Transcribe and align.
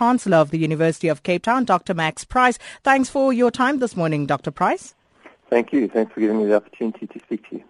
Chancellor 0.00 0.38
of 0.38 0.50
the 0.50 0.56
University 0.56 1.08
of 1.08 1.24
Cape 1.24 1.42
Town, 1.42 1.66
Dr. 1.66 1.92
Max 1.92 2.24
Price. 2.24 2.58
Thanks 2.82 3.10
for 3.10 3.34
your 3.34 3.50
time 3.50 3.80
this 3.80 3.94
morning, 3.94 4.24
Dr. 4.24 4.50
Price. 4.50 4.94
Thank 5.50 5.74
you. 5.74 5.88
Thanks 5.88 6.14
for 6.14 6.20
giving 6.20 6.38
me 6.38 6.46
the 6.46 6.56
opportunity 6.56 7.06
to 7.06 7.18
speak 7.18 7.46
to 7.50 7.56
you. 7.56 7.64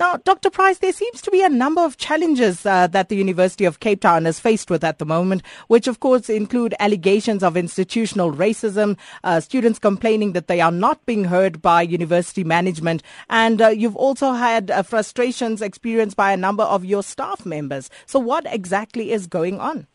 Now, 0.00 0.16
Dr. 0.16 0.50
Price, 0.50 0.78
there 0.78 0.92
seems 0.92 1.22
to 1.22 1.30
be 1.30 1.40
a 1.40 1.48
number 1.48 1.80
of 1.80 1.96
challenges 1.96 2.66
uh, 2.66 2.88
that 2.88 3.10
the 3.10 3.14
University 3.14 3.64
of 3.64 3.78
Cape 3.78 4.00
Town 4.00 4.26
is 4.26 4.40
faced 4.40 4.70
with 4.70 4.82
at 4.82 4.98
the 4.98 5.06
moment, 5.06 5.42
which 5.68 5.86
of 5.86 6.00
course 6.00 6.28
include 6.28 6.74
allegations 6.80 7.44
of 7.44 7.56
institutional 7.56 8.32
racism, 8.32 8.98
uh, 9.22 9.38
students 9.38 9.78
complaining 9.78 10.32
that 10.32 10.48
they 10.48 10.60
are 10.60 10.72
not 10.72 11.06
being 11.06 11.22
heard 11.22 11.62
by 11.62 11.80
university 11.82 12.42
management, 12.42 13.04
and 13.30 13.62
uh, 13.62 13.68
you've 13.68 13.94
also 13.94 14.32
had 14.32 14.72
uh, 14.72 14.82
frustrations 14.82 15.62
experienced 15.62 16.16
by 16.16 16.32
a 16.32 16.36
number 16.36 16.64
of 16.64 16.84
your 16.84 17.04
staff 17.04 17.46
members. 17.46 17.88
So, 18.04 18.18
what 18.18 18.52
exactly 18.52 19.12
is 19.12 19.28
going 19.28 19.60
on? 19.60 19.86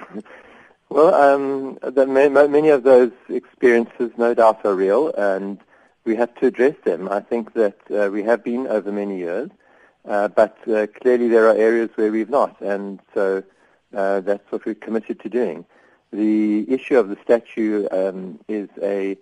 Well, 0.88 1.12
um, 1.14 1.78
the, 1.82 2.06
many 2.06 2.68
of 2.68 2.84
those 2.84 3.10
experiences, 3.28 4.12
no 4.16 4.34
doubt, 4.34 4.64
are 4.64 4.74
real, 4.74 5.12
and 5.12 5.58
we 6.04 6.14
have 6.14 6.32
to 6.36 6.46
address 6.46 6.76
them. 6.84 7.08
I 7.08 7.20
think 7.20 7.54
that 7.54 7.76
uh, 7.90 8.08
we 8.10 8.22
have 8.22 8.44
been 8.44 8.68
over 8.68 8.92
many 8.92 9.18
years, 9.18 9.50
uh, 10.08 10.28
but 10.28 10.56
uh, 10.68 10.86
clearly 10.86 11.28
there 11.28 11.48
are 11.48 11.56
areas 11.56 11.90
where 11.96 12.12
we've 12.12 12.30
not, 12.30 12.60
and 12.60 13.00
so 13.14 13.42
uh, 13.94 14.20
that's 14.20 14.50
what 14.52 14.64
we're 14.64 14.76
committed 14.76 15.18
to 15.20 15.28
doing. 15.28 15.64
The 16.12 16.64
issue 16.72 16.98
of 16.98 17.08
the 17.08 17.16
statue 17.24 17.88
um, 17.90 18.38
is 18.46 18.68
a 18.80 19.18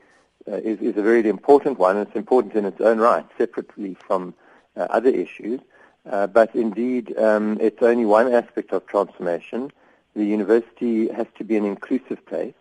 uh, 0.46 0.56
is, 0.56 0.78
is, 0.80 0.98
a 0.98 1.02
very 1.02 1.26
important 1.26 1.78
one. 1.78 1.96
and 1.96 2.06
It's 2.06 2.14
important 2.14 2.54
in 2.54 2.66
its 2.66 2.78
own 2.82 2.98
right, 2.98 3.24
separately 3.38 3.96
from 4.06 4.34
uh, 4.76 4.86
other 4.90 5.08
issues. 5.08 5.60
but 6.04 6.54
indeed, 6.54 7.16
um, 7.16 7.56
it's 7.62 7.82
only 7.82 8.04
one 8.04 8.30
aspect 8.34 8.72
of 8.74 8.86
transformation. 8.86 9.72
The 10.14 10.24
university 10.24 11.08
has 11.12 11.26
to 11.38 11.44
be 11.44 11.56
an 11.56 11.64
inclusive 11.64 12.24
place, 12.26 12.54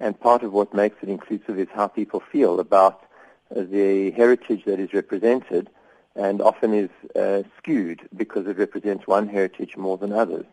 and 0.00 0.18
part 0.18 0.42
of 0.42 0.52
what 0.52 0.74
makes 0.74 0.96
it 1.02 1.08
inclusive 1.08 1.58
is 1.58 1.68
how 1.72 1.86
people 1.86 2.20
feel 2.20 2.60
about 2.60 3.02
the 3.50 4.10
heritage 4.10 4.64
that 4.64 4.80
is 4.80 4.92
represented 4.92 5.70
and 6.16 6.40
often 6.40 6.74
is 6.74 6.90
uh, 7.14 7.42
skewed 7.58 8.08
because 8.16 8.46
it 8.46 8.58
represents 8.58 9.06
one 9.06 9.28
heritage 9.28 9.76
more 9.76 9.98
than 9.98 10.12
others. 10.12 10.46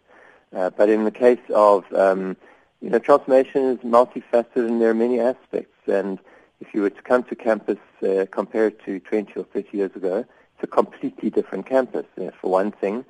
Uh, 0.54 0.70
but 0.70 0.90
in 0.90 1.06
the 1.06 1.12
case 1.12 1.40
of, 1.54 1.92
um, 1.94 2.38
you 2.82 2.90
know, 2.90 3.00
transformation 3.00 3.64
is 3.64 3.78
multifaceted 3.80 4.68
and 4.68 4.82
there 4.82 4.90
are 4.90 4.94
many 4.94 5.20
aspects. 5.20 5.76
And 5.88 6.20
if 6.60 6.74
you 6.74 6.82
were 6.82 6.90
to 6.90 7.02
come 7.02 7.24
to 7.24 7.36
campus, 7.36 7.80
uh, 8.04 8.26
compared 8.30 8.84
to 8.86 9.00
20 9.00 9.34
or 9.40 9.46
30 9.46 9.78
years 9.78 9.96
ago, 9.96 10.26
it's 10.56 10.64
a 10.64 10.68
completely 10.68 11.30
different 11.30 11.66
campus. 11.66 12.06
Uh, 12.22 12.30
for 12.40 12.52
one 12.52 12.72
thing, 12.72 13.06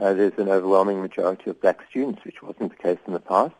uh, 0.00 0.12
there's 0.12 0.38
an 0.38 0.48
overwhelming 0.48 1.00
majority 1.00 1.50
of 1.50 1.60
black 1.60 1.80
students, 1.90 2.24
which 2.24 2.42
wasn't 2.42 2.70
the 2.70 2.82
case 2.82 2.98
in 3.06 3.12
the 3.12 3.20
past. 3.20 3.54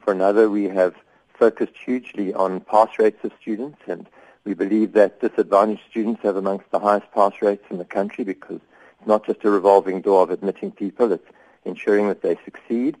For 0.00 0.12
another, 0.12 0.50
we 0.50 0.64
have 0.64 0.94
focused 1.38 1.76
hugely 1.84 2.34
on 2.34 2.60
pass 2.60 2.98
rates 2.98 3.22
of 3.24 3.32
students 3.40 3.78
and 3.86 4.08
we 4.44 4.54
believe 4.54 4.92
that 4.92 5.20
disadvantaged 5.20 5.82
students 5.90 6.22
have 6.22 6.36
amongst 6.36 6.70
the 6.70 6.78
highest 6.78 7.10
pass 7.12 7.32
rates 7.42 7.64
in 7.70 7.78
the 7.78 7.84
country 7.84 8.24
because 8.24 8.60
it's 8.98 9.06
not 9.06 9.26
just 9.26 9.44
a 9.44 9.50
revolving 9.50 10.00
door 10.00 10.22
of 10.22 10.30
admitting 10.30 10.72
people, 10.72 11.12
it's 11.12 11.30
ensuring 11.64 12.08
that 12.08 12.22
they 12.22 12.36
succeed. 12.44 12.96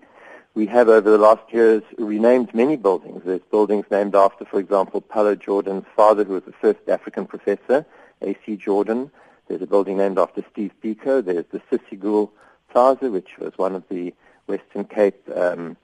We 0.54 0.66
have 0.66 0.88
over 0.88 1.10
the 1.10 1.18
last 1.18 1.52
years 1.52 1.82
renamed 1.96 2.54
many 2.54 2.76
buildings. 2.76 3.22
There's 3.24 3.40
buildings 3.50 3.86
named 3.90 4.14
after, 4.14 4.44
for 4.44 4.60
example, 4.60 5.00
Pallo 5.00 5.34
Jordan's 5.34 5.86
father, 5.96 6.24
who 6.24 6.34
was 6.34 6.44
the 6.44 6.52
first 6.52 6.80
African 6.88 7.26
professor, 7.26 7.86
A.C. 8.22 8.56
Jordan. 8.56 9.10
There's 9.46 9.62
a 9.62 9.66
building 9.66 9.96
named 9.96 10.18
after 10.18 10.44
Steve 10.52 10.72
Biko. 10.82 11.24
There's 11.24 11.46
the 11.50 11.62
Cissie 11.70 11.96
Gool 11.96 12.32
Plaza, 12.70 13.10
which 13.10 13.38
was 13.38 13.52
one 13.56 13.74
of 13.74 13.84
the 13.88 14.14
Western 14.46 14.84
Cape 14.84 15.20
um, 15.34 15.76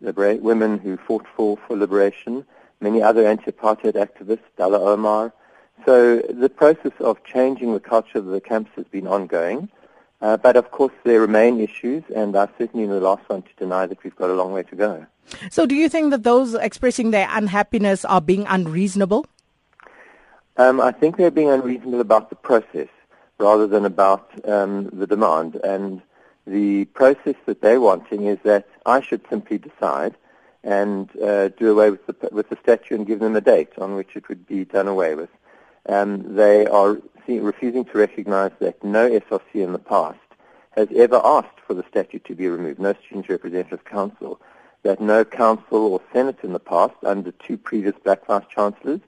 libera- 0.00 0.36
women 0.36 0.78
who 0.78 0.96
fought 0.96 1.26
for, 1.36 1.58
for 1.66 1.76
liberation 1.76 2.44
many 2.82 3.00
other 3.00 3.26
anti-apartheid 3.26 3.94
activists, 3.94 4.50
Dullah 4.58 4.80
Omar. 4.80 5.32
So 5.86 6.18
the 6.18 6.48
process 6.48 6.92
of 7.00 7.24
changing 7.24 7.72
the 7.72 7.80
culture 7.80 8.18
of 8.18 8.26
the 8.26 8.40
campus 8.40 8.72
has 8.76 8.86
been 8.86 9.06
ongoing. 9.06 9.68
Uh, 10.20 10.36
but 10.36 10.56
of 10.56 10.70
course, 10.70 10.92
there 11.02 11.20
remain 11.20 11.60
issues, 11.60 12.04
and 12.14 12.36
I'm 12.36 12.48
certainly 12.56 12.86
the 12.86 13.00
last 13.00 13.28
one 13.28 13.42
to 13.42 13.48
deny 13.58 13.86
that 13.86 14.04
we've 14.04 14.14
got 14.14 14.30
a 14.30 14.34
long 14.34 14.52
way 14.52 14.62
to 14.64 14.76
go. 14.76 15.06
So, 15.50 15.66
do 15.66 15.74
you 15.74 15.88
think 15.88 16.10
that 16.10 16.22
those 16.22 16.54
expressing 16.54 17.10
their 17.10 17.26
unhappiness 17.30 18.04
are 18.04 18.20
being 18.20 18.46
unreasonable? 18.48 19.26
Um, 20.56 20.80
I 20.80 20.92
think 20.92 21.16
they're 21.16 21.32
being 21.32 21.50
unreasonable 21.50 22.00
about 22.00 22.30
the 22.30 22.36
process 22.36 22.88
rather 23.38 23.66
than 23.66 23.84
about 23.84 24.30
um, 24.48 24.90
the 24.92 25.08
demand. 25.08 25.56
And 25.64 26.02
the 26.46 26.84
process 26.86 27.36
that 27.46 27.60
they're 27.60 27.80
wanting 27.80 28.26
is 28.26 28.38
that 28.44 28.68
I 28.84 29.00
should 29.00 29.22
simply 29.28 29.58
decide 29.58 30.16
and 30.64 31.08
uh, 31.20 31.48
do 31.48 31.70
away 31.72 31.90
with 31.90 32.06
the, 32.06 32.28
with 32.30 32.48
the 32.48 32.58
statue 32.62 32.94
and 32.94 33.06
give 33.06 33.20
them 33.20 33.36
a 33.36 33.40
date 33.40 33.72
on 33.78 33.94
which 33.94 34.14
it 34.14 34.28
would 34.28 34.46
be 34.46 34.64
done 34.64 34.88
away 34.88 35.14
with. 35.14 35.30
Um, 35.88 36.36
they 36.36 36.66
are 36.66 36.98
see, 37.26 37.40
refusing 37.40 37.84
to 37.86 37.98
recognize 37.98 38.52
that 38.60 38.82
no 38.84 39.08
SRC 39.10 39.54
in 39.54 39.72
the 39.72 39.78
past 39.78 40.18
has 40.72 40.88
ever 40.94 41.20
asked 41.24 41.60
for 41.66 41.74
the 41.74 41.84
statue 41.88 42.18
to 42.20 42.34
be 42.34 42.48
removed, 42.48 42.80
no 42.80 42.94
Student 43.04 43.28
Representative 43.28 43.84
Council, 43.84 44.40
that 44.82 45.00
no 45.00 45.24
council 45.24 45.92
or 45.92 46.00
senate 46.12 46.38
in 46.42 46.52
the 46.52 46.60
past 46.60 46.94
under 47.04 47.32
two 47.32 47.56
previous 47.56 47.94
black 48.02 48.26
vice 48.26 48.44
chancellors 48.48 49.00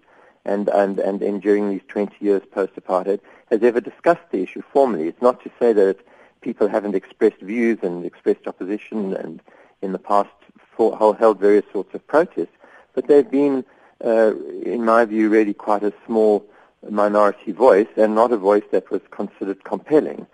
and, 0.44 0.68
and, 0.68 0.98
and, 0.98 1.42
during 1.42 1.70
these 1.70 1.80
20 1.88 2.14
years 2.20 2.42
post-apartheid 2.52 3.20
has 3.50 3.62
ever 3.62 3.80
discussed 3.80 4.30
the 4.30 4.42
issue 4.42 4.62
formally. 4.72 5.08
It's 5.08 5.22
not 5.22 5.42
to 5.42 5.50
say 5.58 5.72
that 5.72 5.98
people 6.44 6.68
haven't 6.68 6.94
expressed 6.94 7.40
views 7.40 7.78
and 7.82 8.04
expressed 8.04 8.46
opposition 8.46 9.14
and 9.16 9.40
in 9.80 9.92
the 9.92 9.98
past 9.98 10.28
for, 10.76 11.16
held 11.16 11.40
various 11.40 11.64
sorts 11.72 11.94
of 11.94 12.06
protests, 12.06 12.56
but 12.94 13.08
they've 13.08 13.30
been, 13.30 13.64
uh, 14.04 14.32
in 14.74 14.84
my 14.84 15.04
view, 15.04 15.28
really 15.30 15.54
quite 15.54 15.82
a 15.82 15.92
small 16.06 16.44
minority 16.90 17.52
voice 17.52 17.88
and 17.96 18.14
not 18.14 18.30
a 18.30 18.36
voice 18.36 18.64
that 18.72 18.90
was 18.90 19.00
considered 19.10 19.64
compelling. 19.64 20.26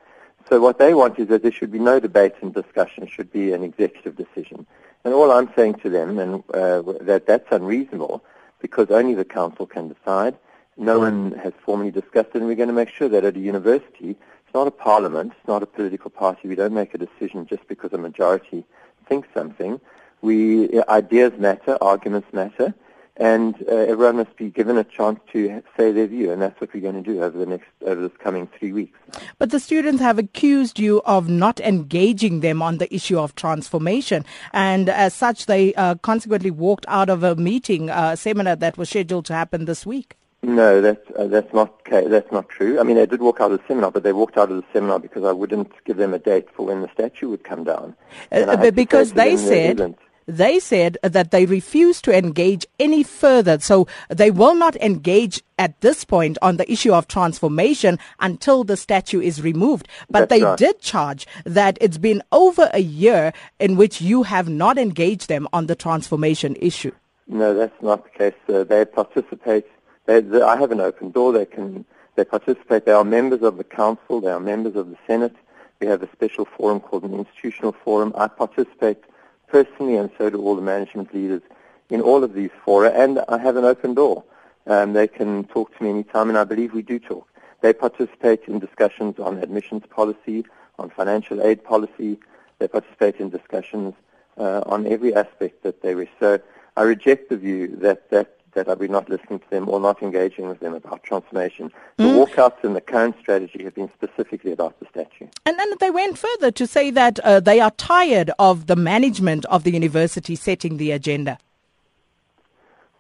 So 0.49 0.61
what 0.61 0.79
they 0.79 0.95
want 0.95 1.19
is 1.21 1.29
that 1.29 1.43
there 1.43 1.53
should 1.53 1.71
be 1.71 1.79
no 1.79 2.01
debate 2.01 2.35
and 2.43 2.53
discussion, 2.53 3.05
it 3.05 3.11
should 3.11 3.33
be 3.33 3.53
an 3.53 3.63
executive 3.63 4.17
decision. 4.17 4.67
And 5.05 5.15
all 5.15 5.31
I'm 5.31 5.51
saying 5.55 5.75
to 5.85 5.91
them 5.91 6.19
and 6.19 6.43
uh, 6.53 6.83
that 7.03 7.27
that's 7.27 7.51
unreasonable 7.53 8.25
because 8.61 8.91
only 8.91 9.15
the 9.15 9.25
council 9.25 9.67
can 9.67 9.89
decide. 9.95 10.37
No 10.77 10.99
one 10.99 11.33
has 11.45 11.53
formally 11.65 11.91
discussed 11.91 12.31
it, 12.35 12.37
and 12.37 12.47
we're 12.47 12.55
going 12.55 12.75
to 12.75 12.81
make 12.83 12.89
sure 12.89 13.09
that 13.09 13.25
at 13.25 13.37
a 13.37 13.39
university, 13.39 14.17
it's 14.51 14.55
not 14.57 14.67
a 14.67 14.73
parliament, 14.73 15.33
it's 15.39 15.47
not 15.47 15.63
a 15.63 15.67
political 15.67 16.11
party. 16.11 16.49
We 16.49 16.57
don't 16.57 16.75
make 16.75 16.93
a 16.93 16.99
decision 16.99 17.47
just 17.47 17.69
because 17.69 17.93
a 17.93 17.99
majority 17.99 18.65
thinks 19.07 19.29
something. 19.33 19.81
We 20.23 20.83
ideas 20.89 21.35
matter, 21.39 21.79
arguments 21.81 22.33
matter, 22.33 22.75
and 23.17 23.55
uh, 23.69 23.77
everyone 23.77 24.17
must 24.17 24.35
be 24.35 24.51
given 24.51 24.77
a 24.77 24.83
chance 24.83 25.21
to 25.33 25.63
say 25.77 25.93
their 25.93 26.09
view, 26.09 26.33
and 26.33 26.43
that's 26.43 26.61
what 26.61 26.75
we're 26.75 26.81
going 26.81 27.01
to 27.01 27.13
do 27.13 27.23
over 27.23 27.39
the 27.39 27.47
next 27.47 27.69
over 27.87 28.01
this 28.09 28.17
coming 28.19 28.49
three 28.59 28.73
weeks. 28.73 28.99
But 29.39 29.53
the 29.53 29.61
students 29.61 30.03
have 30.03 30.19
accused 30.19 30.81
you 30.81 31.01
of 31.07 31.29
not 31.29 31.61
engaging 31.61 32.41
them 32.41 32.61
on 32.61 32.79
the 32.79 32.93
issue 32.93 33.21
of 33.21 33.37
transformation, 33.37 34.25
and 34.53 34.89
as 34.89 35.15
such, 35.15 35.47
they 35.47 35.75
uh, 35.75 35.95
consequently 35.95 36.51
walked 36.51 36.87
out 36.89 37.09
of 37.09 37.23
a 37.23 37.37
meeting, 37.37 37.89
a 37.89 37.93
uh, 37.93 38.17
seminar 38.17 38.57
that 38.57 38.77
was 38.77 38.91
scheduled 38.91 39.27
to 39.27 39.33
happen 39.33 39.67
this 39.67 39.87
week. 39.87 40.17
No, 40.43 40.81
that's 40.81 41.05
uh, 41.19 41.27
that's 41.27 41.53
not 41.53 41.85
that's 41.91 42.33
not 42.33 42.49
true. 42.49 42.81
I 42.81 42.83
mean, 42.83 42.97
they 42.97 43.05
did 43.05 43.21
walk 43.21 43.41
out 43.41 43.53
of 43.53 43.59
the 43.59 43.65
seminar, 43.69 43.91
but 43.91 44.05
they 44.05 44.13
walked 44.13 44.39
out 44.39 44.51
of 44.51 44.57
the 44.57 44.65
seminar 44.73 44.99
because 44.99 45.23
I 45.23 45.33
wouldn't 45.33 45.73
give 45.85 45.99
them 45.99 46.15
a 46.15 46.19
date 46.19 46.49
for 46.55 46.67
when 46.67 46.81
the 46.81 46.89
statue 46.95 47.29
would 47.29 47.45
come 47.45 47.65
down. 47.65 47.95
Uh, 48.33 48.71
because 48.71 49.13
they 49.13 49.37
said 49.37 49.97
they 50.27 50.61
said 50.61 50.97
that 51.03 51.31
they 51.31 51.45
refuse 51.45 52.01
to 52.03 52.17
engage 52.17 52.65
any 52.79 53.03
further. 53.03 53.59
So 53.59 53.87
they 54.09 54.31
will 54.31 54.55
not 54.55 54.77
engage 54.77 55.43
at 55.59 55.81
this 55.81 56.05
point 56.05 56.39
on 56.41 56.57
the 56.57 56.71
issue 56.71 56.93
of 56.93 57.09
transformation 57.09 57.99
until 58.21 58.65
the 58.65 58.77
statue 58.77 59.21
is 59.21 59.43
removed. 59.43 59.89
But 60.09 60.29
That's 60.29 60.31
they 60.31 60.45
right. 60.45 60.59
did 60.59 60.81
charge 60.81 61.27
that 61.45 61.77
it's 61.81 61.99
been 61.99 62.23
over 62.33 62.71
a 62.73 62.81
year 62.81 63.33
in 63.59 63.77
which 63.77 64.01
you 64.01 64.23
have 64.23 64.49
not 64.49 64.79
engaged 64.79 65.29
them 65.29 65.49
on 65.53 65.67
the 65.67 65.75
transformation 65.75 66.57
issue. 66.61 66.93
No, 67.27 67.55
that's 67.55 67.81
not 67.83 68.05
the 68.05 68.11
case. 68.11 68.35
Uh, 68.49 68.65
they 68.65 68.85
participate. 68.85 69.65
They, 70.11 70.21
they, 70.21 70.43
I 70.43 70.57
have 70.57 70.73
an 70.73 70.81
open 70.81 71.13
door. 71.13 71.33
They 71.33 71.47
can 71.47 71.85
they 72.17 72.25
participate. 72.25 72.85
They 72.85 72.91
are 72.91 73.05
members 73.05 73.43
of 73.43 73.59
the 73.59 73.63
council. 73.63 74.21
They 74.21 74.33
are 74.33 74.41
members 74.41 74.75
of 74.75 74.91
the 74.91 74.97
Senate. 75.07 75.37
We 75.79 75.87
have 75.87 76.03
a 76.03 76.11
special 76.11 76.47
forum 76.47 76.81
called 76.81 77.05
an 77.05 77.15
institutional 77.15 77.77
forum. 77.85 78.13
I 78.17 78.27
participate 78.27 79.05
personally, 79.47 79.95
and 79.95 80.11
so 80.19 80.29
do 80.29 80.43
all 80.43 80.57
the 80.57 80.63
management 80.63 81.15
leaders 81.15 81.43
in 81.91 82.01
all 82.01 82.25
of 82.25 82.35
these 82.35 82.51
fora, 82.65 82.91
and 82.91 83.21
I 83.29 83.39
have 83.39 83.55
an 83.57 83.65
open 83.65 83.95
door. 83.95 84.25
Um, 84.67 84.95
they 84.95 85.07
can 85.07 85.45
talk 85.45 85.79
to 85.79 85.85
me 85.85 85.91
anytime, 85.91 86.29
and 86.29 86.37
I 86.37 86.43
believe 86.43 86.75
we 86.75 86.83
do 86.83 86.99
talk. 86.99 87.29
They 87.61 87.73
participate 87.73 88.43
in 88.49 88.59
discussions 88.59 89.21
on 89.21 89.39
admissions 89.39 89.85
policy, 89.91 90.45
on 90.81 90.91
financial 90.91 91.41
aid 91.41 91.63
policy. 91.63 92.19
They 92.59 92.67
participate 92.67 93.21
in 93.21 93.31
discussions 93.31 93.95
uh, 94.37 94.63
on 94.67 94.89
every 94.89 95.15
aspect 95.15 95.63
that 95.63 95.83
they 95.83 95.95
wish. 95.95 96.11
So 96.19 96.41
I 96.77 96.83
reject 96.83 97.29
the 97.29 97.37
view 97.37 97.77
that 97.77 98.11
that 98.11 98.40
that 98.55 98.69
are 98.69 98.77
we 98.77 98.89
not 98.89 99.09
listening 99.09 99.39
to 99.39 99.51
them 99.51 99.69
or 99.69 99.81
not 99.81 100.03
engaging 100.03 100.49
with 100.49 100.61
them 100.61 100.75
about 100.75 101.03
transformation. 101.03 101.73
The 101.97 102.05
mm. 102.05 102.27
walkouts 102.27 102.65
in 102.65 102.75
the 102.75 102.81
current 102.81 103.17
strategy 103.21 103.63
have 103.65 103.75
been 103.75 103.91
specifically 103.95 104.53
about 104.53 104.79
the 104.81 104.87
statue. 104.87 105.29
And 105.47 105.59
then 105.59 105.73
they 105.79 105.91
went 105.91 106.19
further 106.19 106.51
to 106.51 106.67
say 106.67 106.91
that 106.91 107.19
uh, 107.21 107.41
they 107.41 107.61
are 107.61 107.71
tired 107.73 108.31
of 108.39 108.67
the 108.67 108.77
management 108.77 109.45
of 109.47 109.65
the 109.65 109.73
university 109.73 110.35
setting 110.35 110.77
the 110.77 110.91
agenda. 110.91 111.39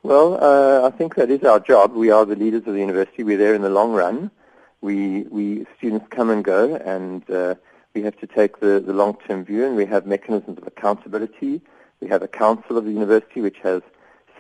Well, 0.02 0.42
uh, 0.42 0.86
I 0.86 0.90
think 0.90 1.16
that 1.16 1.30
is 1.30 1.44
our 1.44 1.60
job. 1.60 1.92
We 1.92 2.10
are 2.10 2.24
the 2.24 2.36
leaders 2.36 2.62
of 2.66 2.72
the 2.72 2.80
university. 2.80 3.22
We're 3.22 3.36
there 3.36 3.54
in 3.54 3.62
the 3.62 3.70
long 3.70 3.92
run. 3.92 4.30
We, 4.80 5.22
we 5.24 5.66
students 5.76 6.06
come 6.08 6.30
and 6.30 6.42
go, 6.42 6.76
and 6.76 7.28
uh, 7.30 7.56
we 7.92 8.00
have 8.02 8.16
to 8.20 8.26
take 8.26 8.60
the, 8.60 8.80
the 8.80 8.94
long-term 8.94 9.44
view, 9.44 9.66
and 9.66 9.76
we 9.76 9.84
have 9.84 10.06
mechanisms 10.06 10.56
of 10.56 10.66
accountability. 10.66 11.60
We 12.00 12.08
have 12.08 12.22
a 12.22 12.28
council 12.28 12.78
of 12.78 12.86
the 12.86 12.92
university, 12.92 13.42
which 13.42 13.58
has 13.58 13.82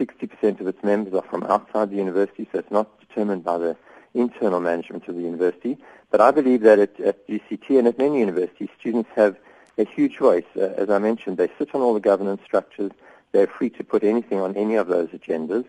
60% 0.00 0.60
of 0.60 0.66
its 0.66 0.82
members 0.82 1.12
are 1.12 1.22
from 1.22 1.42
outside 1.44 1.90
the 1.90 1.96
university, 1.96 2.48
so 2.50 2.58
it's 2.58 2.70
not 2.70 2.98
determined 3.00 3.44
by 3.44 3.58
the 3.58 3.76
internal 4.14 4.60
management 4.60 5.06
of 5.08 5.14
the 5.14 5.22
university. 5.22 5.76
But 6.10 6.20
I 6.20 6.30
believe 6.30 6.62
that 6.62 6.78
at, 6.78 6.98
at 7.00 7.28
UCT 7.28 7.78
and 7.78 7.86
at 7.86 7.98
many 7.98 8.20
universities, 8.20 8.70
students 8.78 9.10
have 9.14 9.36
a 9.78 9.84
huge 9.84 10.18
voice. 10.18 10.44
Uh, 10.56 10.72
as 10.76 10.90
I 10.90 10.98
mentioned, 10.98 11.36
they 11.36 11.50
sit 11.58 11.74
on 11.74 11.82
all 11.82 11.94
the 11.94 12.00
governance 12.00 12.40
structures. 12.44 12.92
They're 13.32 13.46
free 13.46 13.70
to 13.70 13.84
put 13.84 14.02
anything 14.02 14.40
on 14.40 14.56
any 14.56 14.74
of 14.74 14.88
those 14.88 15.08
agendas. 15.10 15.66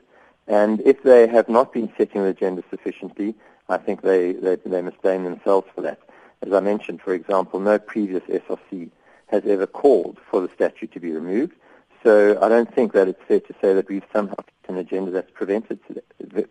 And 0.47 0.81
if 0.81 1.03
they 1.03 1.27
have 1.27 1.49
not 1.49 1.73
been 1.73 1.91
setting 1.97 2.23
the 2.23 2.29
agenda 2.29 2.63
sufficiently, 2.69 3.35
I 3.69 3.77
think 3.77 4.01
they, 4.01 4.33
they, 4.33 4.55
they 4.55 4.81
must 4.81 5.01
blame 5.01 5.23
themselves 5.23 5.67
for 5.75 5.81
that. 5.81 5.99
As 6.41 6.51
I 6.53 6.59
mentioned, 6.59 7.01
for 7.01 7.13
example, 7.13 7.59
no 7.59 7.77
previous 7.77 8.23
SRC 8.23 8.89
has 9.27 9.43
ever 9.45 9.67
called 9.67 10.17
for 10.29 10.41
the 10.41 10.49
statute 10.53 10.91
to 10.93 10.99
be 10.99 11.11
removed. 11.11 11.53
So 12.03 12.41
I 12.41 12.49
don't 12.49 12.73
think 12.73 12.93
that 12.93 13.07
it's 13.07 13.21
fair 13.27 13.39
to 13.39 13.53
say 13.61 13.73
that 13.73 13.87
we've 13.87 14.03
somehow 14.11 14.35
an 14.67 14.77
agenda 14.77 15.11
that's 15.11 15.31
prevented, 15.31 15.79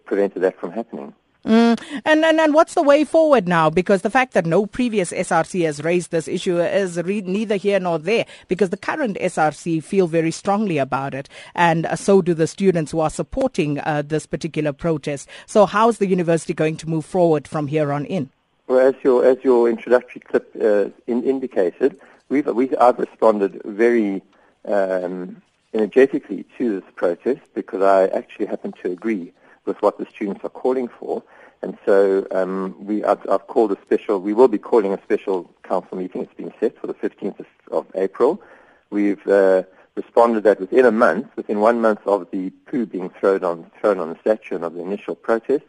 prevented 0.04 0.42
that 0.42 0.58
from 0.58 0.70
happening. 0.70 1.14
Mm. 1.44 1.80
And, 2.04 2.22
and 2.22 2.38
and 2.38 2.52
what's 2.52 2.74
the 2.74 2.82
way 2.82 3.02
forward 3.02 3.48
now? 3.48 3.70
Because 3.70 4.02
the 4.02 4.10
fact 4.10 4.34
that 4.34 4.44
no 4.44 4.66
previous 4.66 5.10
SRC 5.10 5.64
has 5.64 5.82
raised 5.82 6.10
this 6.10 6.28
issue 6.28 6.60
is 6.60 7.02
re- 7.02 7.22
neither 7.22 7.56
here 7.56 7.80
nor 7.80 7.98
there. 7.98 8.26
Because 8.46 8.68
the 8.68 8.76
current 8.76 9.16
SRC 9.18 9.82
feel 9.82 10.06
very 10.06 10.30
strongly 10.32 10.76
about 10.76 11.14
it, 11.14 11.30
and 11.54 11.86
uh, 11.86 11.96
so 11.96 12.20
do 12.20 12.34
the 12.34 12.46
students 12.46 12.92
who 12.92 13.00
are 13.00 13.08
supporting 13.08 13.78
uh, 13.80 14.02
this 14.06 14.26
particular 14.26 14.74
protest. 14.74 15.30
So 15.46 15.64
how's 15.64 15.96
the 15.96 16.06
university 16.06 16.52
going 16.52 16.76
to 16.76 16.88
move 16.88 17.06
forward 17.06 17.48
from 17.48 17.68
here 17.68 17.90
on 17.90 18.04
in? 18.04 18.28
Well, 18.66 18.86
as 18.86 18.94
your 19.02 19.24
as 19.24 19.38
your 19.42 19.70
introductory 19.70 20.20
clip 20.20 20.54
uh, 20.60 20.90
in, 21.06 21.24
indicated, 21.24 21.98
we've 22.28 22.46
we 22.48 22.76
I've 22.76 22.98
responded 22.98 23.62
very 23.64 24.22
um, 24.66 25.42
energetically 25.72 26.44
to 26.58 26.80
this 26.80 26.90
protest 26.96 27.40
because 27.54 27.82
I 27.82 28.06
actually 28.08 28.46
happen 28.46 28.72
to 28.82 28.90
agree 28.90 29.32
with 29.64 29.80
what 29.82 29.98
the 29.98 30.06
students 30.06 30.44
are 30.44 30.50
calling 30.50 30.88
for. 30.88 31.22
And 31.62 31.76
so 31.84 32.26
um, 32.30 32.74
we, 32.80 33.04
I've, 33.04 33.28
I've, 33.28 33.46
called 33.46 33.72
a 33.72 33.78
special, 33.82 34.20
we 34.20 34.32
will 34.32 34.48
be 34.48 34.58
calling 34.58 34.94
a 34.94 35.02
special 35.02 35.50
council 35.62 35.98
meeting. 35.98 36.22
It's 36.22 36.34
been 36.34 36.52
set 36.58 36.78
for 36.78 36.86
the 36.86 36.94
15th 36.94 37.44
of, 37.70 37.86
April. 37.94 38.42
We've 38.88 39.24
uh, 39.26 39.64
responded 39.94 40.44
that 40.44 40.58
within 40.58 40.86
a 40.86 40.90
month, 40.90 41.28
within 41.36 41.60
one 41.60 41.80
month 41.80 42.00
of 42.06 42.28
the 42.30 42.50
poo 42.66 42.86
being 42.86 43.10
thrown 43.10 43.44
on, 43.44 43.70
thrown 43.80 43.98
on 43.98 44.08
the 44.08 44.18
statue 44.20 44.54
and 44.56 44.64
of 44.64 44.74
the 44.74 44.80
initial 44.80 45.14
protest, 45.14 45.64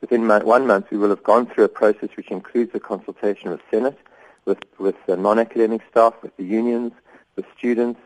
within 0.00 0.28
one 0.28 0.66
month 0.66 0.86
we 0.90 0.96
will 0.96 1.10
have 1.10 1.24
gone 1.24 1.46
through 1.46 1.64
a 1.64 1.68
process 1.68 2.10
which 2.16 2.30
includes 2.30 2.70
a 2.74 2.80
consultation 2.80 3.50
with 3.50 3.60
Senate, 3.70 3.98
with, 4.44 4.58
with 4.78 4.96
non-academic 5.08 5.82
staff, 5.90 6.14
with 6.22 6.36
the 6.36 6.44
unions, 6.44 6.92
with 7.36 7.46
students, 7.58 8.00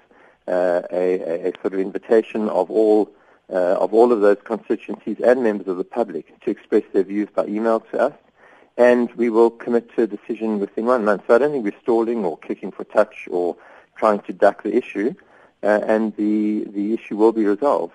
uh, 0.49 0.83
a, 0.93 1.49
a, 1.49 1.53
sort 1.61 1.75
of 1.75 1.81
invitation 1.81 2.49
of 2.49 2.71
all 2.71 3.11
uh, 3.51 3.77
of 3.85 3.95
all 3.95 4.13
of 4.13 4.21
those 4.21 4.39
constituencies 4.45 5.19
and 5.25 5.43
members 5.43 5.69
of 5.69 5.77
the 5.77 5.85
public 5.85 6.39
to 6.41 6.51
express 6.51 6.83
their 6.93 7.05
views 7.05 7.29
by 7.35 7.47
email 7.47 7.81
to 7.81 7.99
us. 8.01 8.15
And 8.77 9.11
we 9.15 9.31
will 9.31 9.51
commit 9.51 9.95
to 9.95 10.03
a 10.03 10.07
decision 10.07 10.59
within 10.59 10.85
one 10.85 11.05
month. 11.05 11.23
So 11.27 11.35
I 11.35 11.39
don't 11.39 11.53
think 11.53 11.65
we're 11.65 11.81
stalling 11.81 12.25
or 12.25 12.37
kicking 12.39 12.73
for 12.73 12.85
touch 12.85 13.29
or 13.31 13.57
trying 13.97 14.21
to 14.21 14.33
duck 14.33 14.65
the 14.65 14.77
issue. 14.77 15.15
Uh, 15.63 15.81
and 15.87 16.15
the, 16.17 16.65
the 16.65 16.93
issue 16.93 17.17
will 17.17 17.33
be 17.33 17.47
resolved. 17.47 17.95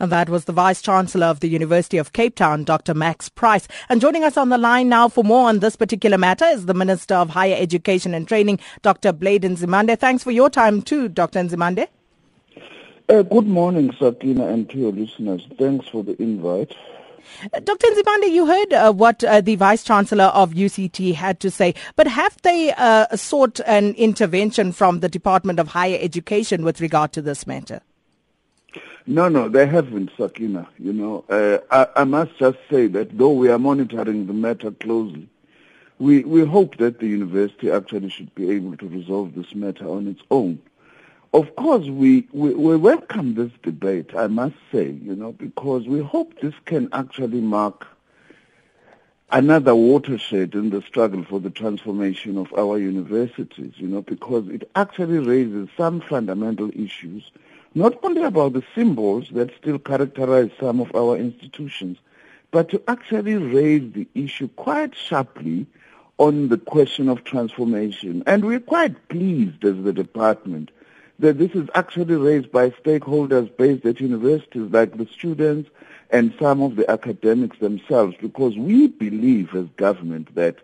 And 0.00 0.12
that 0.12 0.28
was 0.28 0.44
the 0.44 0.52
Vice 0.52 0.82
Chancellor 0.82 1.26
of 1.26 1.40
the 1.40 1.48
University 1.48 1.98
of 1.98 2.12
Cape 2.12 2.34
Town, 2.34 2.64
Dr. 2.64 2.94
Max 2.94 3.28
Price. 3.28 3.68
And 3.88 4.00
joining 4.00 4.24
us 4.24 4.36
on 4.36 4.48
the 4.48 4.58
line 4.58 4.88
now 4.88 5.08
for 5.08 5.24
more 5.24 5.48
on 5.48 5.60
this 5.60 5.76
particular 5.76 6.18
matter 6.18 6.46
is 6.46 6.66
the 6.66 6.74
Minister 6.74 7.14
of 7.14 7.30
Higher 7.30 7.56
Education 7.58 8.14
and 8.14 8.26
Training, 8.26 8.58
Dr. 8.82 9.12
Blade 9.12 9.42
Nzimande. 9.42 9.98
Thanks 9.98 10.22
for 10.22 10.30
your 10.30 10.50
time 10.50 10.82
too, 10.82 11.08
Dr. 11.08 11.40
Nzimande. 11.40 11.88
Uh, 13.08 13.22
good 13.22 13.46
morning, 13.46 13.94
Sakina, 14.00 14.46
and 14.48 14.68
to 14.70 14.78
your 14.78 14.92
listeners. 14.92 15.46
Thanks 15.58 15.88
for 15.88 16.02
the 16.02 16.20
invite. 16.20 16.74
Uh, 17.52 17.60
Dr. 17.60 17.86
Nzimande, 17.86 18.30
you 18.30 18.46
heard 18.46 18.72
uh, 18.72 18.92
what 18.92 19.22
uh, 19.22 19.40
the 19.40 19.56
Vice 19.56 19.84
Chancellor 19.84 20.24
of 20.24 20.52
UCT 20.54 21.14
had 21.14 21.38
to 21.40 21.50
say, 21.50 21.74
but 21.94 22.06
have 22.06 22.36
they 22.42 22.72
uh, 22.76 23.14
sought 23.16 23.60
an 23.66 23.94
intervention 23.94 24.72
from 24.72 25.00
the 25.00 25.08
Department 25.08 25.58
of 25.58 25.68
Higher 25.68 25.98
Education 26.00 26.64
with 26.64 26.80
regard 26.80 27.12
to 27.12 27.22
this 27.22 27.46
matter? 27.46 27.80
No, 29.08 29.28
no, 29.28 29.48
they 29.48 29.66
haven't, 29.66 30.10
Sakina. 30.16 30.68
You 30.78 30.92
know, 30.92 31.24
uh, 31.28 31.58
I, 31.70 32.00
I, 32.00 32.04
must 32.04 32.36
just 32.38 32.58
say 32.68 32.88
that 32.88 33.16
though 33.16 33.32
we 33.32 33.48
are 33.48 33.58
monitoring 33.58 34.26
the 34.26 34.32
matter 34.32 34.72
closely, 34.72 35.28
we, 36.00 36.24
we 36.24 36.44
hope 36.44 36.76
that 36.78 36.98
the 36.98 37.06
university 37.06 37.70
actually 37.70 38.10
should 38.10 38.34
be 38.34 38.50
able 38.50 38.76
to 38.78 38.88
resolve 38.88 39.34
this 39.36 39.54
matter 39.54 39.88
on 39.88 40.08
its 40.08 40.22
own. 40.32 40.60
Of 41.32 41.54
course, 41.54 41.86
we, 41.86 42.26
we, 42.32 42.54
we, 42.54 42.76
welcome 42.76 43.34
this 43.34 43.52
debate, 43.62 44.10
I 44.16 44.26
must 44.26 44.56
say, 44.72 44.90
you 44.90 45.14
know, 45.14 45.32
because 45.32 45.86
we 45.86 46.00
hope 46.00 46.40
this 46.40 46.54
can 46.64 46.88
actually 46.92 47.40
mark 47.40 47.86
another 49.30 49.74
watershed 49.74 50.54
in 50.54 50.70
the 50.70 50.82
struggle 50.82 51.24
for 51.24 51.38
the 51.40 51.50
transformation 51.50 52.38
of 52.38 52.52
our 52.54 52.78
universities, 52.78 53.74
you 53.76 53.86
know, 53.86 54.02
because 54.02 54.48
it 54.48 54.68
actually 54.74 55.18
raises 55.18 55.68
some 55.76 56.00
fundamental 56.00 56.70
issues, 56.74 57.30
not 57.76 58.02
only 58.02 58.22
about 58.22 58.54
the 58.54 58.64
symbols 58.74 59.28
that 59.32 59.54
still 59.60 59.78
characterize 59.78 60.50
some 60.58 60.80
of 60.80 60.92
our 60.94 61.14
institutions, 61.14 61.98
but 62.50 62.70
to 62.70 62.82
actually 62.88 63.34
raise 63.34 63.92
the 63.92 64.08
issue 64.14 64.48
quite 64.56 64.94
sharply 64.94 65.66
on 66.16 66.48
the 66.48 66.56
question 66.56 67.06
of 67.10 67.22
transformation. 67.24 68.22
And 68.26 68.46
we're 68.46 68.60
quite 68.60 69.10
pleased 69.10 69.62
as 69.62 69.76
the 69.84 69.92
department 69.92 70.70
that 71.18 71.36
this 71.36 71.50
is 71.50 71.68
actually 71.74 72.14
raised 72.14 72.50
by 72.50 72.70
stakeholders 72.70 73.54
based 73.58 73.84
at 73.84 74.00
universities 74.00 74.72
like 74.72 74.96
the 74.96 75.06
students 75.12 75.68
and 76.08 76.32
some 76.40 76.62
of 76.62 76.76
the 76.76 76.90
academics 76.90 77.58
themselves 77.58 78.16
because 78.22 78.56
we 78.56 78.86
believe 78.86 79.54
as 79.54 79.66
government 79.76 80.34
that 80.34 80.56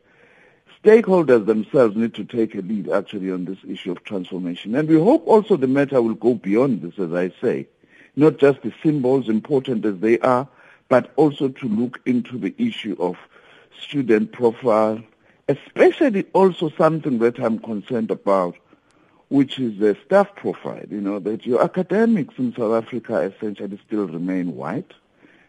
stakeholders 0.85 1.47
themselves 1.47 1.97
need 1.97 2.15
to 2.15 2.25
take 2.25 2.55
a 2.55 2.61
lead 2.61 2.91
actually 2.91 3.31
on 3.31 3.45
this 3.45 3.59
issue 3.69 3.93
of 3.93 4.03
transformation. 4.05 4.75
And 4.75 4.89
we 4.89 4.97
hope 4.97 5.27
also 5.27 5.57
the 5.57 5.69
matter 5.69 6.03
will 6.03 6.15
go 6.15 6.35
beyond 6.35 6.83
this, 6.83 6.99
as 6.99 7.13
I 7.13 7.33
say, 7.41 7.69
not 8.17 8.39
just 8.39 8.63
the 8.63 8.73
symbols, 8.83 9.29
important 9.29 9.85
as 9.85 9.99
they 9.99 10.19
are, 10.19 10.49
but 10.89 11.13
also 11.17 11.49
to 11.49 11.69
look 11.69 12.01
into 12.05 12.37
the 12.37 12.55
issue 12.59 12.97
of 12.99 13.17
student 13.81 14.33
profile, 14.33 15.03
especially 15.49 16.27
also 16.33 16.71
something 16.71 17.19
that 17.21 17.39
I'm 17.39 17.59
concerned 17.59 18.11
about, 18.11 18.57
which 19.29 19.59
is 19.59 19.79
the 19.79 19.97
staff 20.05 20.35
profile, 20.37 20.85
you 20.91 21.01
know, 21.01 21.19
that 21.21 21.47
your 21.47 21.63
academics 21.63 22.35
in 22.39 22.55
South 22.55 22.85
Africa 22.85 23.21
essentially 23.21 23.81
still 23.87 24.07
remain 24.07 24.57
white 24.57 24.93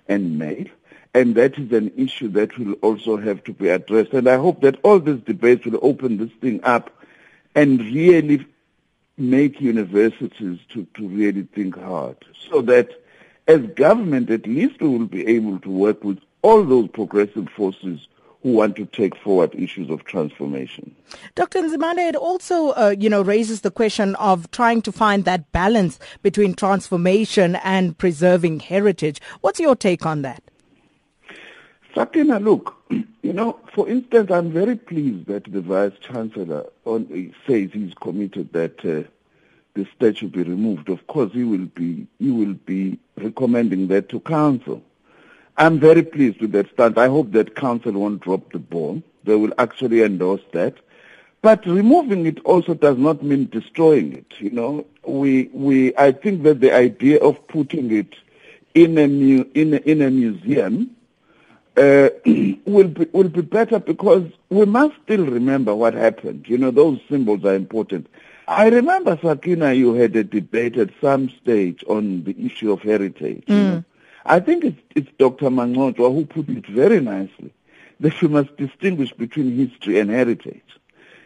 and 0.08 0.38
male, 0.38 0.67
and 1.13 1.36
that 1.36 1.58
is 1.60 1.72
an 1.72 1.91
issue 1.96 2.27
that 2.29 2.58
will 2.58 2.74
also 2.74 3.17
have 3.17 3.43
to 3.43 3.53
be 3.53 3.70
addressed. 3.70 4.13
And 4.13 4.27
I 4.27 4.38
hope 4.38 4.62
that 4.62 4.79
all 4.84 5.00
these 5.00 5.22
debates 5.22 5.65
will 5.65 5.79
open 5.82 6.17
this 6.17 6.32
thing 6.41 6.63
up 6.63 6.89
and 7.55 7.79
really 7.79 8.46
make 9.17 9.62
universities 9.62 10.60
to, 10.70 10.88
to 10.96 11.08
really 11.08 11.43
think 11.53 11.77
hard 11.77 12.17
so 12.50 12.62
that 12.63 12.89
as 13.48 13.62
government 13.75 14.32
at 14.32 14.48
least 14.48 14.82
we 14.82 14.88
will 14.88 15.05
be 15.05 15.27
able 15.27 15.60
to 15.60 15.70
work 15.70 16.03
with 16.03 16.20
all 16.41 16.63
those 16.63 16.88
progressive 16.89 17.48
forces 17.50 18.08
who 18.41 18.51
want 18.51 18.75
to 18.75 18.86
take 18.88 19.15
forward 19.15 19.53
issues 19.55 19.89
of 19.89 20.03
transformation. 20.03 20.93
Dr. 21.36 21.62
Nzimande, 21.62 22.10
it 22.10 22.15
also, 22.15 22.72
uh, 22.72 22.93
you 22.98 23.10
know, 23.10 23.22
raises 23.22 23.62
the 23.62 23.72
question 23.72 24.15
of 24.15 24.51
trying 24.51 24.82
to 24.82 24.91
find 24.91 25.24
that 25.24 25.50
balance 25.53 25.98
between 26.22 26.53
transformation 26.53 27.55
and 27.58 27.98
preserving 27.98 28.60
heritage. 28.60 29.22
What's 29.39 29.62
your 29.62 29.77
take 29.77 30.05
on 30.05 30.24
that? 30.24 30.42
Sakina, 31.95 32.39
look, 32.39 32.75
you 32.89 33.33
know, 33.33 33.59
for 33.73 33.88
instance, 33.88 34.31
I'm 34.31 34.51
very 34.51 34.75
pleased 34.75 35.27
that 35.27 35.51
the 35.51 35.62
Vice 35.62 35.93
Chancellor 36.00 36.65
on, 36.85 37.33
says 37.47 37.69
he's 37.71 37.93
committed 37.95 38.51
that 38.53 38.79
uh, 38.83 39.07
the 39.75 39.88
statue 39.95 40.29
be 40.29 40.43
removed. 40.43 40.89
Of 40.89 41.05
course, 41.07 41.31
he 41.33 41.43
will 41.43 41.65
be 41.65 42.07
he 42.19 42.31
will 42.31 42.53
be 42.53 43.00
recommending 43.17 43.88
that 43.88 44.09
to 44.09 44.19
Council. 44.19 44.81
I'm 45.57 45.79
very 45.79 46.01
pleased 46.01 46.41
with 46.41 46.51
that 46.53 46.71
stance. 46.71 46.97
I 46.97 47.07
hope 47.07 47.31
that 47.33 47.55
council 47.55 47.91
won't 47.91 48.21
drop 48.21 48.51
the 48.51 48.59
ball. 48.59 49.03
They 49.23 49.35
will 49.35 49.53
actually 49.59 50.01
endorse 50.01 50.41
that. 50.53 50.75
But 51.43 51.65
removing 51.67 52.25
it 52.25 52.39
also 52.43 52.73
does 52.73 52.97
not 52.97 53.21
mean 53.21 53.50
destroying 53.51 54.13
it. 54.13 54.25
You 54.39 54.50
know, 54.50 54.88
we 55.05 55.50
we 55.53 55.95
I 55.95 56.12
think 56.12 56.43
that 56.43 56.59
the 56.59 56.73
idea 56.73 57.19
of 57.19 57.47
putting 57.47 57.91
it 57.91 58.15
in 58.73 58.97
a 58.97 59.07
mu, 59.07 59.45
in 59.53 59.75
a, 59.75 59.77
in 59.77 60.01
a 60.01 60.09
museum 60.09 60.95
uh, 61.77 62.10
will 62.65 62.88
be 62.88 63.08
will 63.13 63.30
be 63.30 63.42
better 63.42 63.80
because 63.80 64.30
we 64.50 64.65
must 64.65 64.96
still 65.03 65.25
remember 65.25 65.74
what 65.75 65.94
happened. 65.94 66.46
You 66.48 66.58
know, 66.58 66.72
those 66.72 67.00
symbols 67.10 67.44
are 67.46 67.56
important. 67.56 68.08
I 68.48 68.68
remember 68.68 69.18
Sakina, 69.22 69.74
you 69.74 69.94
had 69.94 70.15
a 70.15 70.24
debate 70.24 70.77
at 70.77 70.89
some 71.00 71.30
stage 71.42 71.84
on 71.88 72.24
the 72.25 72.36
issue 72.46 72.72
of 72.72 72.82
heritage. 72.82 73.46
Mm. 73.48 73.56
You 73.56 73.63
know? 73.63 73.84
I 74.25 74.39
think 74.39 74.65
it's, 74.65 74.82
it's 74.96 75.10
Dr. 75.18 75.50
Mangcwatshwa 75.50 76.13
who 76.13 76.25
put 76.25 76.50
it 76.50 76.65
very 76.68 77.00
nicely 77.00 77.53
that 78.00 78.22
we 78.22 78.27
must 78.27 78.56
distinguish 78.58 79.13
between 79.13 79.56
history 79.56 80.00
and 80.00 80.10
heritage. 80.10 80.62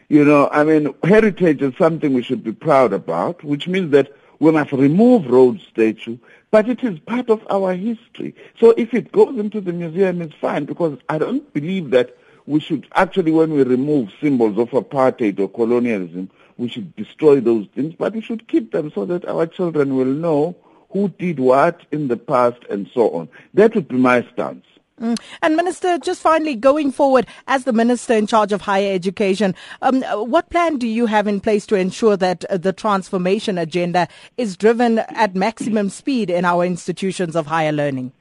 You 0.10 0.24
know, 0.24 0.48
I 0.52 0.64
mean, 0.64 0.94
heritage 1.04 1.62
is 1.62 1.74
something 1.78 2.14
we 2.14 2.24
should 2.24 2.44
be 2.44 2.54
proud 2.54 2.94
about, 2.94 3.44
which 3.44 3.68
means 3.68 3.92
that 3.92 4.12
we 4.40 4.52
must 4.52 4.72
remove 4.72 5.28
Rhodes 5.28 5.64
statue, 5.64 6.18
but 6.52 6.70
it 6.70 6.84
is 6.84 7.00
part 7.00 7.30
of 7.30 7.46
our 7.50 7.74
history. 7.74 8.36
So 8.60 8.72
if 8.78 8.94
it 8.94 9.12
goes 9.12 9.38
into 9.38 9.62
the 9.62 9.74
museum, 9.74 10.22
it's 10.22 10.36
fine, 10.36 10.66
because 10.66 10.98
I 11.10 11.18
don't 11.18 11.52
believe 11.54 11.92
that 11.92 12.16
we 12.46 12.60
should 12.60 12.88
actually, 12.94 13.32
when 13.32 13.54
we 13.54 13.64
remove 13.64 14.10
symbols 14.22 14.58
of 14.58 14.70
apartheid 14.70 15.40
or 15.40 15.50
colonialism, 15.50 16.30
we 16.58 16.70
should 16.70 16.96
destroy 16.96 17.40
those 17.40 17.68
things, 17.76 17.94
but 17.98 18.14
we 18.14 18.22
should 18.22 18.48
keep 18.48 18.72
them 18.72 18.92
so 18.92 19.06
that 19.06 19.26
our 19.26 19.46
children 19.46 19.96
will 19.96 20.06
know 20.06 20.56
who 20.90 21.10
did 21.10 21.40
what 21.40 21.82
in 21.92 22.08
the 22.08 22.18
past 22.18 22.64
and 22.70 22.90
so 22.94 23.12
on. 23.12 23.30
That 23.54 23.76
would 23.76 23.88
be 23.88 23.98
my 23.98 24.26
stance. 24.34 24.66
Mm. 25.02 25.16
And 25.44 25.56
Minister, 25.56 26.00
just 26.00 26.22
finally 26.22 26.56
going 26.56 26.92
forward, 26.92 27.28
as 27.48 27.66
the 27.66 27.74
Minister 27.74 28.14
in 28.14 28.26
charge 28.26 28.52
of 28.52 28.62
higher 28.62 28.94
education, 28.94 29.54
um, 29.84 30.02
what 30.04 30.50
plan 30.50 30.78
do 30.78 30.88
you 30.88 31.06
have 31.06 31.28
in 31.28 31.40
place 31.40 31.68
to 31.68 31.76
ensure 31.76 32.18
that 32.18 32.46
uh, 32.46 32.58
the 32.58 32.74
transformation 32.74 33.60
agenda 33.60 34.08
is 34.38 34.58
driven 34.58 35.00
at 35.00 35.36
maximum 35.36 35.90
speed 35.90 36.32
in 36.32 36.46
our 36.46 36.66
institutions 36.66 37.36
of 37.36 37.46
higher 37.46 37.72
learning? 37.72 38.12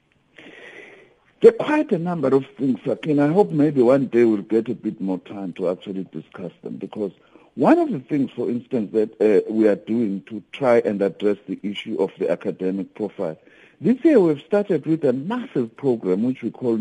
There 1.41 1.51
are 1.51 1.65
quite 1.65 1.91
a 1.91 1.97
number 1.97 2.29
of 2.29 2.45
things, 2.57 2.79
Akin. 2.85 3.19
I 3.19 3.27
hope 3.27 3.51
maybe 3.51 3.81
one 3.81 4.07
day 4.07 4.23
we'll 4.23 4.41
get 4.41 4.69
a 4.69 4.75
bit 4.75 5.01
more 5.01 5.19
time 5.19 5.53
to 5.53 5.69
actually 5.69 6.03
discuss 6.11 6.51
them 6.63 6.77
because 6.77 7.11
one 7.55 7.79
of 7.79 7.91
the 7.91 7.99
things, 7.99 8.29
for 8.35 8.51
instance, 8.51 8.91
that 8.93 9.19
uh, 9.19 9.51
we 9.51 9.67
are 9.67 9.75
doing 9.75 10.21
to 10.29 10.43
try 10.51 10.77
and 10.79 11.01
address 11.01 11.37
the 11.47 11.59
issue 11.63 11.97
of 11.99 12.11
the 12.19 12.29
academic 12.29 12.93
profile. 12.93 13.37
This 13.79 14.03
year 14.03 14.19
we've 14.19 14.41
started 14.41 14.87
with 14.87 15.05
a 15.05 15.13
massive 15.13 15.77
program 15.77 16.23
which 16.23 16.41
we 16.41 16.49
call 16.49 16.79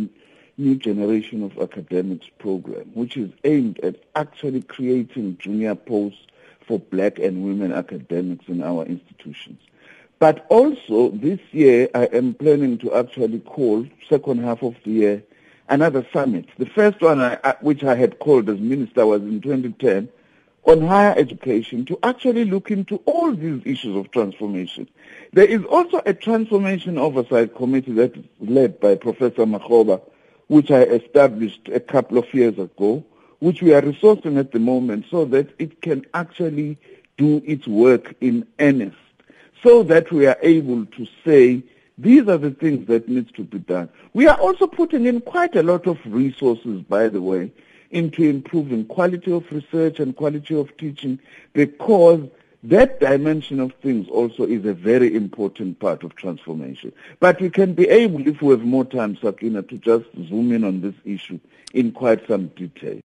New 0.56 0.76
Generation 0.76 1.42
of 1.42 1.58
Academics 1.58 2.26
program, 2.38 2.90
which 2.94 3.18
is 3.18 3.30
aimed 3.44 3.78
at 3.80 3.96
actually 4.14 4.62
creating 4.62 5.36
junior 5.38 5.74
posts 5.74 6.26
for 6.66 6.78
black 6.78 7.18
and 7.18 7.44
women 7.44 7.70
academics 7.70 8.48
in 8.48 8.62
our 8.62 8.86
institutions. 8.86 9.60
But 10.20 10.46
also 10.48 11.10
this 11.10 11.38
year 11.52 11.90
I 11.94 12.06
am 12.06 12.32
planning 12.32 12.78
to 12.78 12.94
actually 12.94 13.40
call, 13.40 13.86
second 14.08 14.42
half 14.42 14.62
of 14.62 14.74
the 14.82 14.90
year, 14.90 15.22
another 15.68 16.06
summit. 16.14 16.46
The 16.56 16.64
first 16.64 17.02
one 17.02 17.20
I, 17.20 17.56
which 17.60 17.84
I 17.84 17.94
had 17.94 18.20
called 18.20 18.48
as 18.48 18.58
minister 18.58 19.04
was 19.04 19.20
in 19.20 19.42
2010 19.42 20.08
on 20.66 20.80
higher 20.82 21.14
education 21.16 21.84
to 21.86 21.98
actually 22.02 22.44
look 22.44 22.70
into 22.70 22.96
all 23.06 23.32
these 23.32 23.62
issues 23.64 23.96
of 23.96 24.10
transformation. 24.10 24.88
There 25.32 25.44
is 25.46 25.64
also 25.64 26.02
a 26.04 26.12
transformation 26.12 26.98
oversight 26.98 27.54
committee 27.54 27.92
that 27.92 28.16
is 28.16 28.24
led 28.40 28.80
by 28.80 28.96
Professor 28.96 29.46
Makgoba, 29.46 30.02
which 30.48 30.70
I 30.70 30.82
established 30.82 31.68
a 31.72 31.80
couple 31.80 32.18
of 32.18 32.32
years 32.34 32.58
ago, 32.58 33.04
which 33.38 33.62
we 33.62 33.74
are 33.74 33.82
resourcing 33.82 34.38
at 34.38 34.52
the 34.52 34.58
moment 34.58 35.06
so 35.10 35.24
that 35.26 35.48
it 35.58 35.80
can 35.82 36.04
actually 36.14 36.78
do 37.16 37.42
its 37.46 37.66
work 37.66 38.14
in 38.20 38.46
earnest, 38.58 38.96
so 39.62 39.82
that 39.84 40.10
we 40.10 40.26
are 40.26 40.38
able 40.42 40.84
to 40.86 41.06
say 41.24 41.62
these 41.98 42.28
are 42.28 42.38
the 42.38 42.50
things 42.50 42.86
that 42.88 43.08
needs 43.08 43.30
to 43.32 43.44
be 43.44 43.58
done. 43.58 43.88
We 44.12 44.26
are 44.26 44.38
also 44.38 44.66
putting 44.66 45.06
in 45.06 45.20
quite 45.20 45.56
a 45.56 45.62
lot 45.62 45.86
of 45.86 45.98
resources, 46.04 46.82
by 46.82 47.08
the 47.08 47.22
way, 47.22 47.52
into 47.90 48.22
improving 48.22 48.84
quality 48.86 49.32
of 49.32 49.50
research 49.50 50.00
and 50.00 50.16
quality 50.16 50.58
of 50.58 50.76
teaching 50.76 51.18
because 51.52 52.28
that 52.62 52.98
dimension 52.98 53.60
of 53.60 53.72
things 53.74 54.08
also 54.08 54.44
is 54.44 54.64
a 54.64 54.74
very 54.74 55.14
important 55.14 55.78
part 55.78 56.02
of 56.02 56.16
transformation. 56.16 56.92
But 57.20 57.40
we 57.40 57.50
can 57.50 57.74
be 57.74 57.88
able, 57.88 58.26
if 58.26 58.42
we 58.42 58.50
have 58.50 58.62
more 58.64 58.84
time, 58.84 59.16
Sakina, 59.22 59.62
to 59.62 59.78
just 59.78 60.06
zoom 60.28 60.52
in 60.52 60.64
on 60.64 60.80
this 60.80 60.94
issue 61.04 61.38
in 61.72 61.92
quite 61.92 62.26
some 62.26 62.48
detail. 62.48 63.00